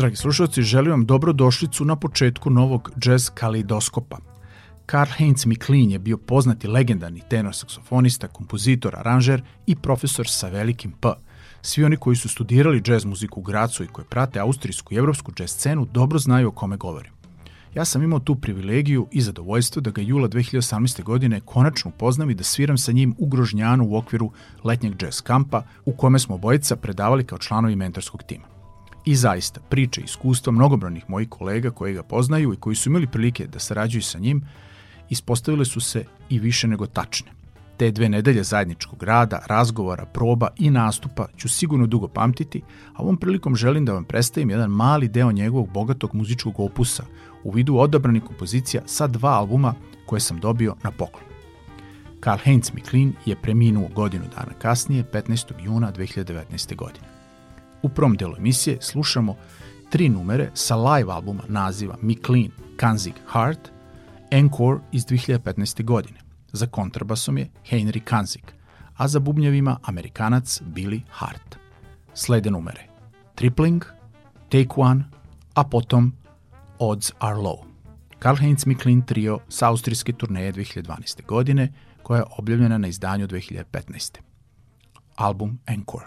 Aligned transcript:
Dragi 0.00 0.16
slušalci, 0.16 0.62
želim 0.62 0.90
vam 0.90 1.06
dobrodošlicu 1.06 1.84
na 1.84 1.96
početku 1.96 2.50
novog 2.50 2.90
jazz 3.04 3.30
kaleidoskopa. 3.34 4.18
Karl 4.86 5.10
Heinz 5.16 5.46
McLean 5.46 5.90
je 5.90 5.98
bio 5.98 6.18
poznati 6.18 6.68
legendarni 6.68 7.22
tenor 7.30 7.54
saksofonista, 7.54 8.28
kompozitor, 8.28 8.96
aranžer 8.96 9.42
i 9.66 9.76
profesor 9.76 10.28
sa 10.28 10.48
velikim 10.48 10.92
P. 10.92 11.08
Svi 11.62 11.84
oni 11.84 11.96
koji 11.96 12.16
su 12.16 12.28
studirali 12.28 12.82
jazz 12.86 13.04
muziku 13.04 13.40
u 13.40 13.42
Gracu 13.42 13.84
i 13.84 13.86
koji 13.86 14.04
prate 14.04 14.38
austrijsku 14.38 14.94
i 14.94 14.96
evropsku 14.96 15.32
jazz 15.38 15.50
scenu 15.50 15.88
dobro 15.92 16.18
znaju 16.18 16.48
o 16.48 16.52
kome 16.52 16.76
govorim. 16.76 17.12
Ja 17.74 17.84
sam 17.84 18.02
imao 18.02 18.18
tu 18.20 18.34
privilegiju 18.34 19.08
i 19.12 19.20
zadovoljstvo 19.20 19.82
da 19.82 19.90
ga 19.90 20.02
jula 20.02 20.28
2018. 20.28 21.02
godine 21.02 21.40
konačno 21.40 21.90
upoznam 21.90 22.30
i 22.30 22.34
da 22.34 22.44
sviram 22.44 22.78
sa 22.78 22.92
njim 22.92 23.14
u 23.18 23.26
Grožnjanu 23.26 23.84
u 23.88 23.96
okviru 23.96 24.32
letnjeg 24.64 25.02
jazz 25.02 25.20
kampa 25.20 25.62
u 25.84 25.92
kome 25.92 26.18
smo 26.18 26.34
obojica 26.34 26.76
predavali 26.76 27.24
kao 27.24 27.38
članovi 27.38 27.76
mentorskog 27.76 28.22
tima. 28.22 28.59
I 29.04 29.16
zaista, 29.16 29.60
priče 29.60 30.00
iskustva 30.00 30.52
mnogobrojnih 30.52 31.04
mojih 31.08 31.28
kolega 31.28 31.70
koji 31.70 31.94
ga 31.94 32.02
poznaju 32.02 32.52
i 32.52 32.56
koji 32.56 32.76
su 32.76 32.88
imali 32.88 33.06
prilike 33.06 33.46
da 33.46 33.58
sarađuju 33.58 34.02
sa 34.02 34.18
njim, 34.18 34.42
ispostavile 35.10 35.64
su 35.64 35.80
se 35.80 36.04
i 36.28 36.38
više 36.38 36.68
nego 36.68 36.86
tačne. 36.86 37.32
Te 37.76 37.90
dve 37.90 38.08
nedelje 38.08 38.42
zajedničkog 38.42 39.02
rada, 39.02 39.42
razgovora, 39.46 40.04
proba 40.06 40.48
i 40.58 40.70
nastupa 40.70 41.26
ću 41.36 41.48
sigurno 41.48 41.86
dugo 41.86 42.08
pamtiti, 42.08 42.62
a 42.94 43.02
ovom 43.02 43.16
prilikom 43.16 43.56
želim 43.56 43.84
da 43.84 43.92
vam 43.92 44.04
predstavim 44.04 44.50
jedan 44.50 44.70
mali 44.70 45.08
deo 45.08 45.32
njegovog 45.32 45.70
bogatog 45.72 46.14
muzičkog 46.14 46.60
opusa 46.60 47.04
u 47.44 47.50
vidu 47.50 47.76
odabranih 47.76 48.22
kompozicija 48.22 48.82
sa 48.86 49.06
dva 49.06 49.30
albuma 49.30 49.74
koje 50.06 50.20
sam 50.20 50.40
dobio 50.40 50.76
na 50.82 50.90
poklon. 50.90 51.24
Karl 52.20 52.38
Heinz 52.44 52.70
McLean 52.74 53.12
je 53.26 53.36
preminuo 53.36 53.88
godinu 53.88 54.24
dana 54.36 54.52
kasnije, 54.58 55.04
15. 55.12 55.52
juna 55.64 55.92
2019. 55.92 56.76
godine. 56.76 57.09
U 57.82 57.88
prvom 57.88 58.16
delu 58.16 58.36
emisije 58.36 58.78
slušamo 58.80 59.36
tri 59.90 60.08
numere 60.08 60.50
sa 60.54 60.76
live 60.76 61.12
albuma 61.12 61.42
naziva 61.48 61.96
McLean 62.02 62.50
Kanzig 62.76 63.14
Heart, 63.32 63.70
Encore 64.30 64.80
iz 64.92 65.06
2015. 65.06 65.84
godine. 65.84 66.20
Za 66.52 66.66
kontrabasom 66.66 67.38
je 67.38 67.50
Henry 67.70 68.00
Kanzig, 68.00 68.42
a 68.96 69.08
za 69.08 69.20
bubnjevima 69.20 69.78
Amerikanac 69.82 70.60
Billy 70.60 71.00
Hart. 71.10 71.56
Slede 72.14 72.50
numere 72.50 72.86
Tripling, 73.34 73.84
Take 74.48 74.68
One, 74.76 75.04
a 75.54 75.64
potom 75.64 76.12
Odds 76.78 77.12
Are 77.18 77.36
Low. 77.36 77.70
Karl-Heinz 78.18 78.66
McLean 78.66 79.02
trio 79.02 79.38
sa 79.48 79.68
austrijske 79.68 80.12
turneje 80.12 80.52
2012. 80.52 81.26
godine, 81.26 81.72
koja 82.02 82.18
je 82.18 82.24
objavljena 82.38 82.78
na 82.78 82.88
izdanju 82.88 83.26
2015. 83.26 84.18
Album 85.16 85.58
Encore. 85.66 86.04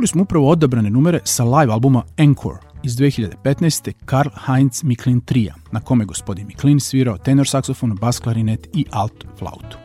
Čuli 0.00 0.08
smo 0.08 0.22
upravo 0.22 0.48
odabrane 0.50 0.90
numere 0.90 1.20
sa 1.24 1.44
live 1.44 1.72
albuma 1.72 2.02
Encore 2.16 2.58
iz 2.82 2.96
2015. 2.96 3.92
Karl 4.04 4.28
Heinz 4.46 4.82
Miklin 4.84 5.20
Trija, 5.20 5.54
na 5.72 5.80
kome 5.80 6.04
gospodin 6.04 6.46
Miklin 6.46 6.80
svirao 6.80 7.18
tenor 7.18 7.48
saksofon, 7.48 7.96
bas 8.00 8.18
klarinet 8.18 8.68
i 8.74 8.84
alt 8.90 9.24
flautu. 9.38 9.78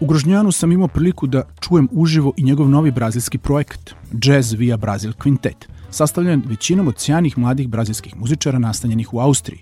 U 0.00 0.06
Grožnjanu 0.06 0.52
sam 0.52 0.72
imao 0.72 0.88
priliku 0.88 1.26
da 1.26 1.42
čujem 1.60 1.88
uživo 1.92 2.32
i 2.36 2.42
njegov 2.42 2.68
novi 2.68 2.90
brazilski 2.90 3.38
projekat, 3.38 3.94
Jazz 4.22 4.52
via 4.52 4.76
Brazil 4.76 5.12
Quintet, 5.12 5.66
sastavljen 5.90 6.42
većinom 6.46 6.88
od 6.88 6.98
sjajnih 6.98 7.38
mladih 7.38 7.68
brazilskih 7.68 8.16
muzičara 8.16 8.58
nastanjenih 8.58 9.14
u 9.14 9.20
Austriji. 9.20 9.60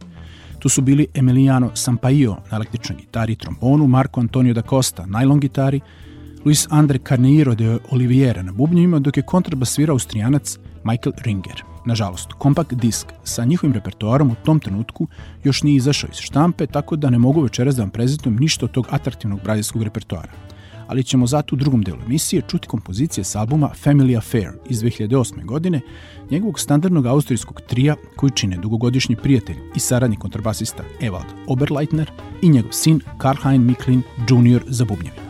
Tu 0.59 0.68
su 0.68 0.83
bili 0.83 1.07
Emiliano 1.14 1.70
Sampaio 1.75 2.37
na 2.51 2.57
električnoj 2.57 2.99
gitari 2.99 3.33
i 3.33 3.37
trombonu, 3.37 3.87
Marco 3.87 4.20
Antonio 4.20 4.55
da 4.55 4.62
Costa 4.62 5.07
na 5.07 5.18
nylon 5.18 5.40
gitari, 5.40 5.81
Luis 6.44 6.66
Andre 6.70 6.98
Carneiro 6.98 7.54
de 7.54 7.78
Oliviera 7.90 8.42
na 8.42 8.52
bubnjima, 8.52 8.98
dok 8.98 9.16
je 9.16 9.22
kontrabas 9.22 9.70
svirao 9.70 9.94
austrijanac 9.94 10.59
Michael 10.85 11.12
Ringer. 11.24 11.64
Nažalost, 11.87 12.33
kompakt 12.38 12.74
disk 12.74 13.07
sa 13.24 13.44
njihovim 13.44 13.74
repertoarom 13.74 14.30
u 14.30 14.35
tom 14.44 14.61
trenutku 14.61 15.07
još 15.44 15.62
nije 15.62 15.76
izašao 15.76 16.11
iz 16.12 16.18
štampe, 16.18 16.66
tako 16.66 16.96
da 16.96 17.11
ne 17.11 17.18
mogu 17.18 17.40
večeras 17.40 17.76
da 17.76 17.83
vam 17.83 17.90
prezentujem 17.90 18.37
ništa 18.37 18.66
od 18.66 18.72
tog 18.72 18.87
atraktivnog 18.90 19.40
brazilskog 19.44 19.83
repertoara. 19.83 20.33
Ali 20.87 21.04
ćemo 21.04 21.26
zato 21.26 21.54
u 21.54 21.59
drugom 21.59 21.83
delu 21.83 21.98
emisije 22.07 22.42
čuti 22.48 22.68
kompozicije 22.68 23.24
s 23.24 23.37
albuma 23.37 23.70
Family 23.85 24.18
Affair 24.18 24.50
iz 24.68 24.83
2008. 24.83 25.44
godine, 25.44 25.80
njegovog 26.30 26.61
standardnog 26.61 27.07
austrijskog 27.07 27.61
trija 27.61 27.96
koji 28.16 28.30
čine 28.30 28.57
dugogodišnji 28.57 29.16
prijatelj 29.16 29.57
i 29.76 29.80
saradnik 29.80 30.18
kontrabasista 30.18 30.83
Ewald 31.00 31.33
Oberleitner 31.46 32.11
i 32.42 32.48
njegov 32.48 32.72
sin 32.72 33.00
Karl-Hein 33.18 33.59
Miklin 33.59 34.02
Jr. 34.28 34.62
za 34.66 34.85
bubnjevima. 34.85 35.24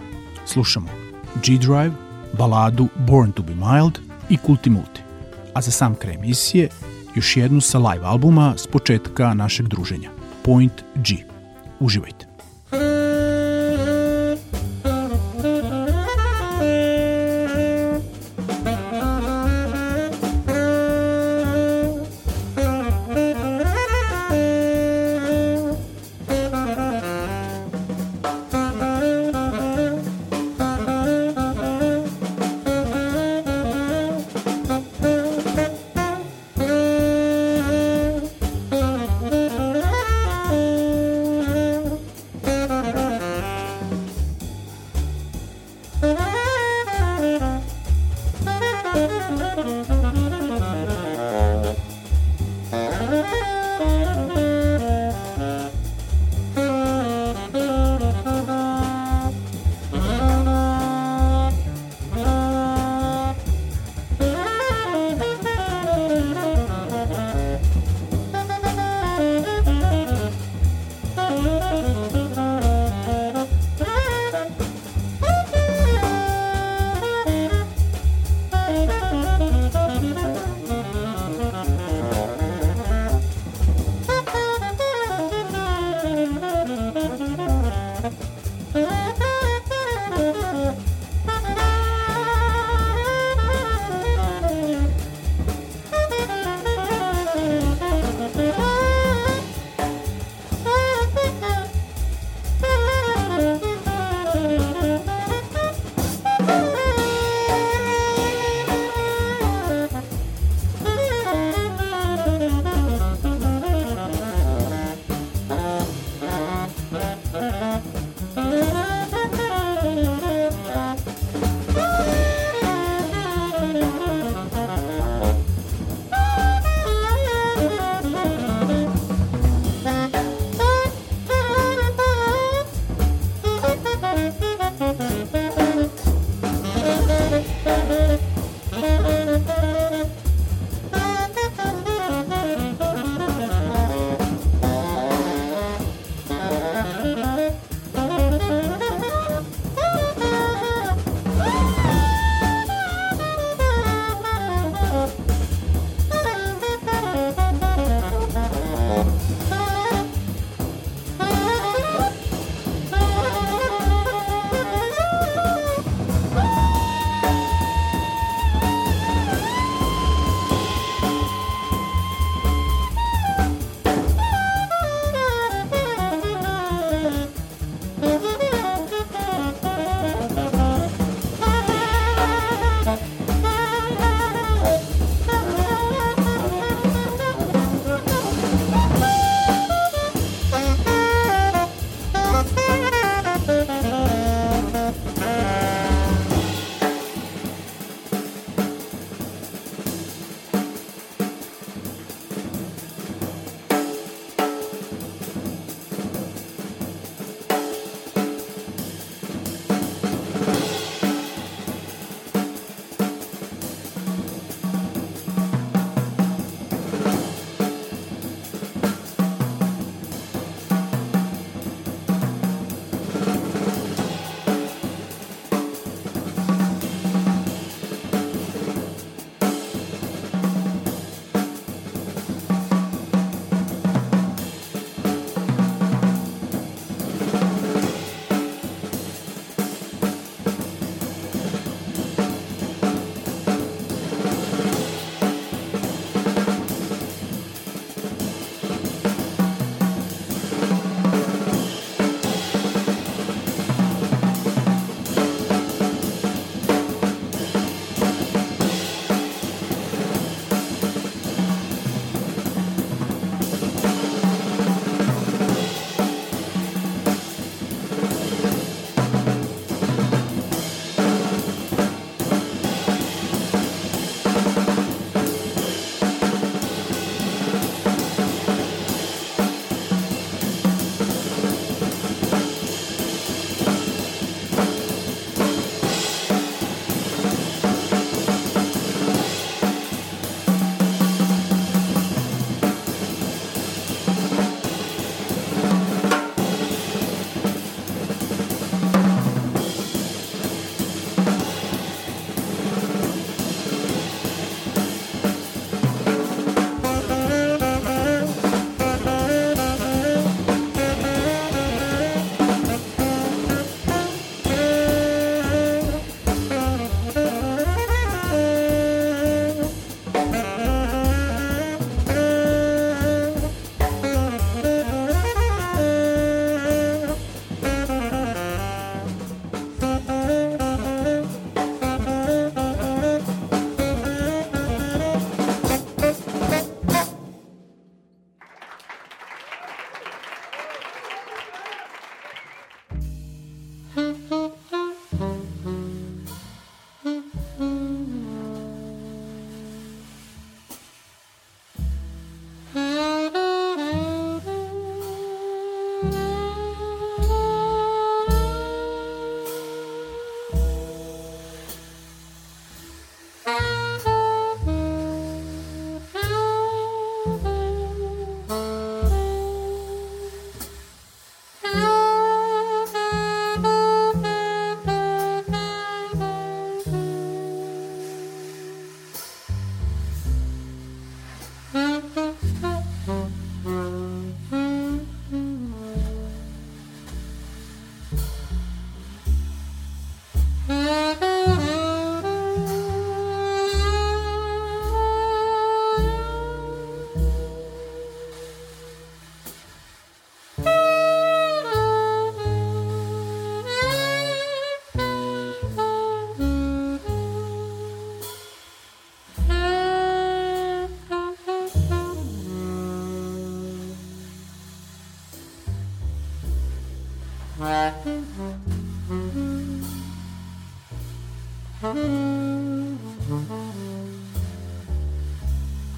Slušamo 0.46 1.03
G-Drive, 1.42 1.92
baladu 2.38 2.88
Born 2.96 3.32
to 3.32 3.42
be 3.42 3.54
Mild 3.54 3.98
i 4.28 4.36
Kulti 4.36 4.70
Multi. 4.70 5.00
A 5.54 5.62
za 5.62 5.70
sam 5.70 5.94
kraj 5.94 6.14
emisije 6.14 6.68
još 7.14 7.36
jednu 7.36 7.60
sa 7.60 7.78
live 7.78 8.06
albuma 8.06 8.54
s 8.56 8.66
početka 8.66 9.34
našeg 9.34 9.68
druženja, 9.68 10.10
Point 10.42 10.82
G. 10.94 11.14
Uživajte. 11.80 12.26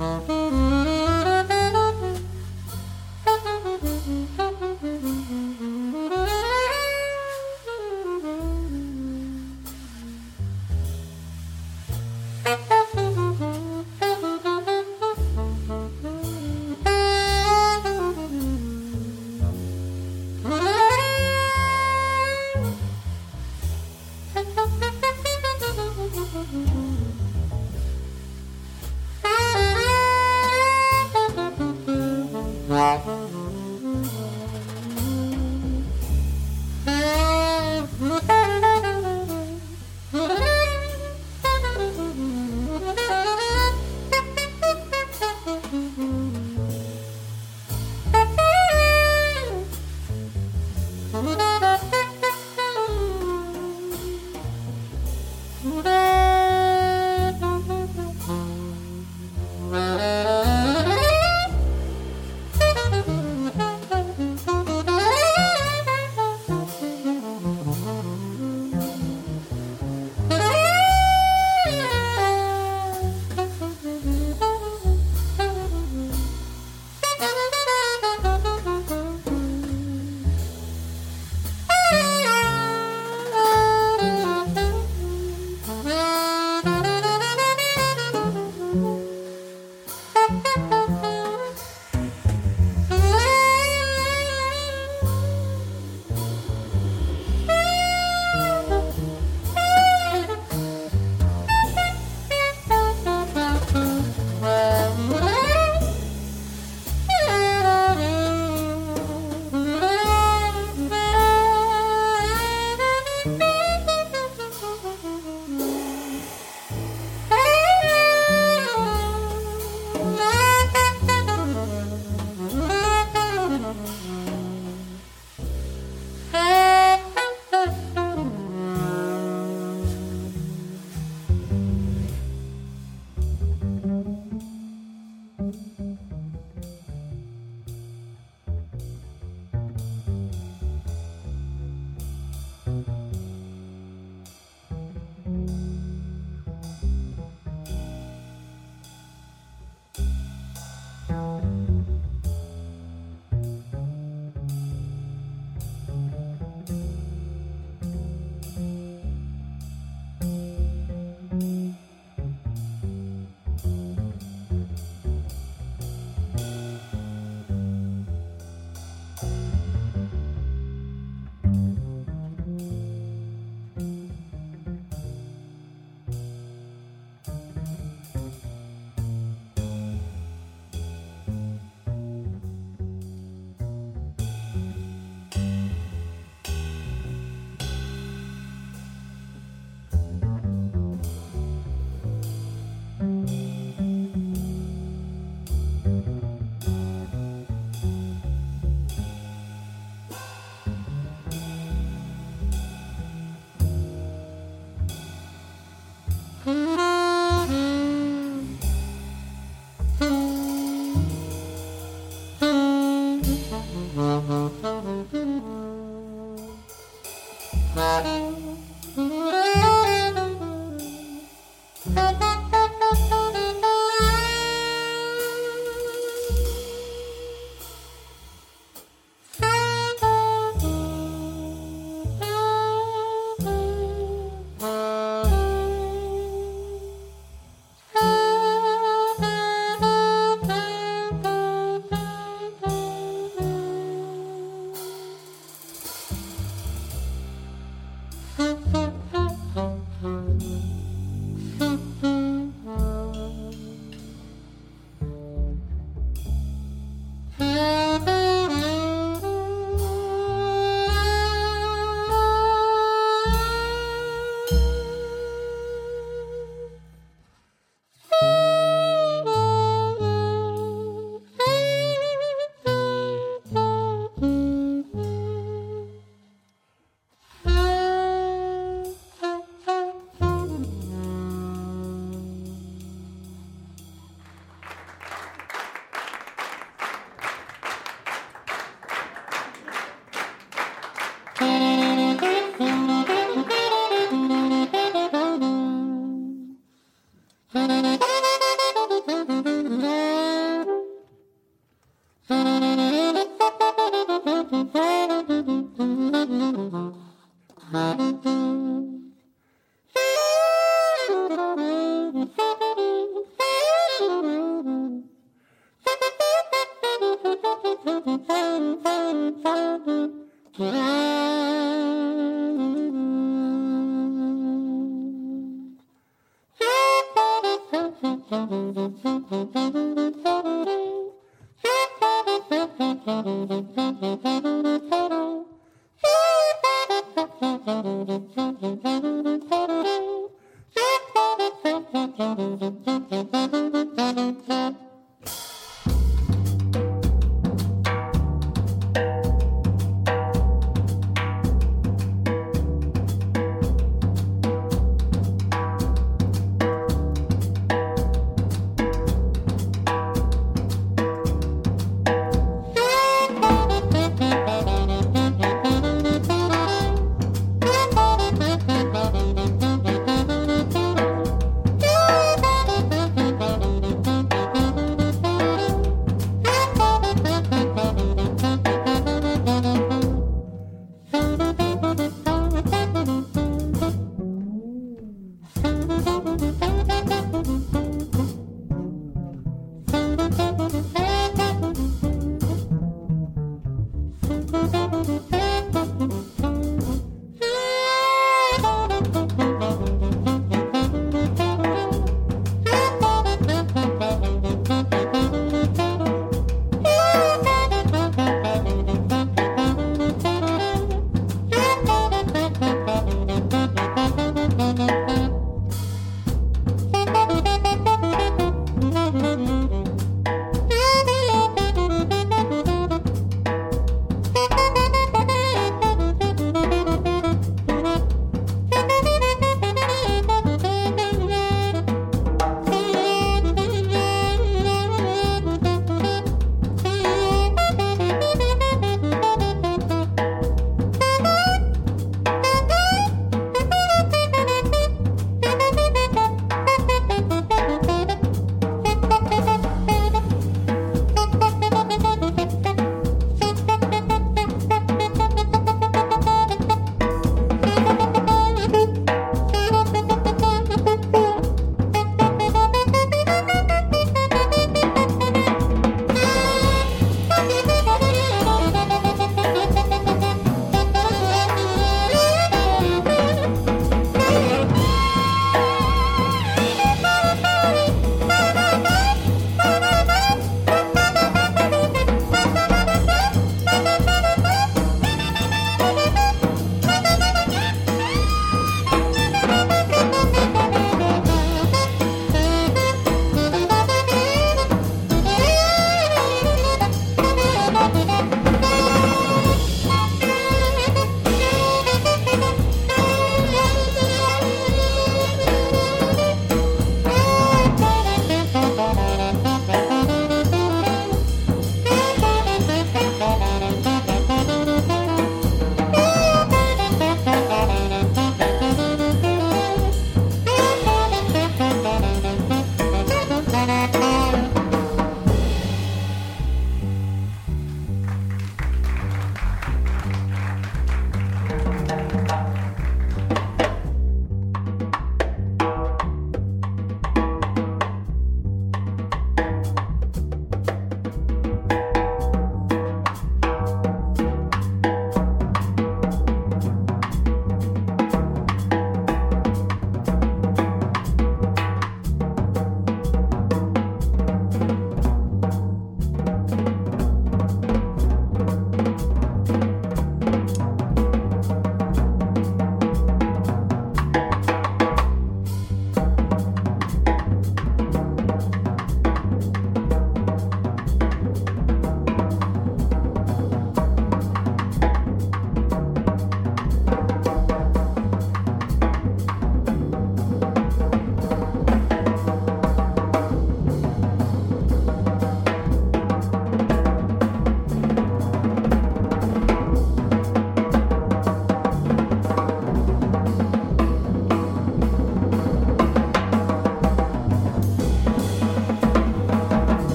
Mm-hmm. 0.00 0.39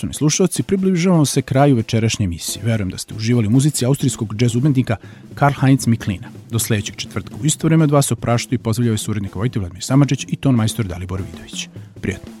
Poštovani 0.00 0.14
slušalci, 0.14 0.62
približavamo 0.62 1.26
se 1.26 1.42
kraju 1.42 1.76
večerašnje 1.76 2.24
emisije. 2.24 2.64
Verujem 2.64 2.90
da 2.90 2.98
ste 2.98 3.14
uživali 3.14 3.46
u 3.46 3.50
muzici 3.50 3.84
austrijskog 3.84 4.34
džez 4.36 4.56
umetnika 4.56 4.96
Karl 5.34 5.54
Heinz 5.60 5.86
Miklina. 5.86 6.28
Do 6.50 6.58
sledećeg 6.58 6.96
četvrtka 6.96 7.34
u 7.42 7.44
isto 7.44 7.66
vreme 7.66 7.84
od 7.84 7.90
vas 7.90 8.12
opraštaju 8.12 8.56
i 8.56 8.62
pozdravljaju 8.62 8.98
suradnika 8.98 9.38
Vojte 9.38 9.58
Vladimir 9.58 9.84
Samadžić 9.84 10.26
i 10.28 10.36
ton 10.36 10.54
majstor 10.54 10.86
Dalibor 10.86 11.22
Vidović. 11.22 11.68
Prijatno. 12.00 12.39